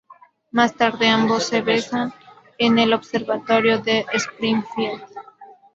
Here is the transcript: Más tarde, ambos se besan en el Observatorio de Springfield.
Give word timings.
Más 0.51 0.73
tarde, 0.73 1.09
ambos 1.09 1.43
se 1.43 1.61
besan 1.61 2.11
en 2.57 2.79
el 2.79 2.91
Observatorio 2.91 3.77
de 3.77 4.03
Springfield. 4.13 5.03